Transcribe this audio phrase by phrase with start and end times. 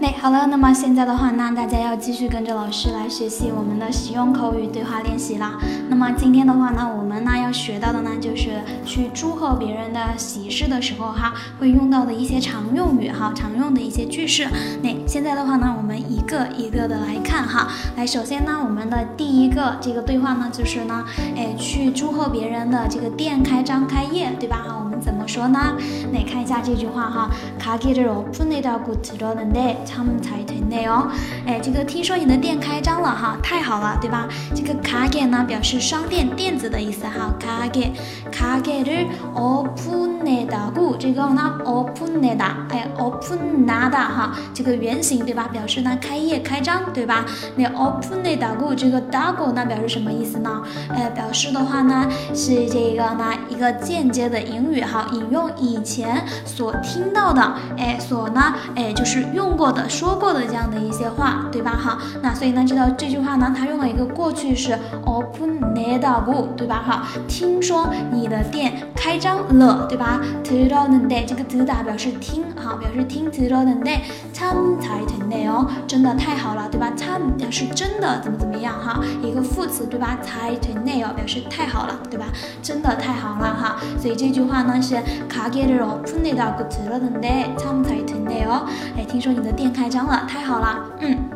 [0.00, 5.52] 那好了，那么现在的话呢，大家要继续跟着老师来学习我们的实用口语对话练习啦。
[5.88, 14.48] 那么今天的话呢，我们呢要学到的呢，就是去祝贺别人的喜事的时候哈，会用到的一些常用语哈，常用的一些句式。
[14.82, 17.68] 那现在的话呢，我们一个一个的来看哈。
[17.96, 21.04] 来，首先呢，我们的第一个这个对话呢，就是呢，
[21.36, 24.64] 哎，去祝贺别人的这个店开张开业，对吧？
[24.66, 25.76] 哈，我们怎么说呢？
[26.12, 29.76] 来看一下这句话哈，가게를오픈해다고들었는 데。
[29.89, 31.07] 他们才对内哦，
[31.45, 34.27] 哎，这个听说你的店开张了哈，太好了，对吧？
[34.53, 37.93] 这个卡给呢表示商店、店子的意思哈，卡给
[38.31, 38.91] 卡给的
[39.33, 45.47] open nada 故这个呢 open nada 哎 open nada 哈，这个原型对吧？
[45.51, 47.25] 表示呢开业、开张对吧？
[47.55, 50.61] 那 open nada 故这个 dago 那表示什么意思呢？
[50.89, 57.41] 哎，表示的话呢是这个呢一个间接的引语哈，引用以前所听到的
[57.77, 59.76] 哎所呢哎就是用过。
[59.88, 61.72] 说过的这样的一些话，对吧？
[61.72, 66.82] 哈，那所以呢，知道这句话呢，它用了一个过去式，open 내다 고， 对吧？
[66.84, 70.20] 哈，听说你的店开张了，对吧？
[70.42, 74.00] 들었는 데， 这个들다表示听，哈，表示听들었는 데，
[74.36, 76.92] 참잘됐네 요， 真的太好了，对吧？
[76.96, 80.16] 참表示真的怎么怎么样，哈，一个副词，对吧？
[80.22, 82.26] 잘됐네 요， 表示太好了，对吧？
[82.62, 84.94] 真的太好了，哈，所以这句话呢是
[85.28, 88.62] 가게를오픈해다고들었는 데， 참잘됐네 요，
[88.96, 89.72] 哎，听说你的店。
[89.72, 91.35] 开张了，太好了，嗯，那